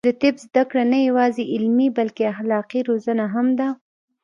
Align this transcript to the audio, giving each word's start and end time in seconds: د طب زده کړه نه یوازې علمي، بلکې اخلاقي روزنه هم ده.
د 0.07 0.09
طب 0.21 0.35
زده 0.45 0.63
کړه 0.69 0.83
نه 0.91 0.99
یوازې 1.07 1.43
علمي، 1.53 1.87
بلکې 1.97 2.23
اخلاقي 2.33 2.79
روزنه 2.89 3.25
هم 3.33 3.47
ده. 3.59 3.67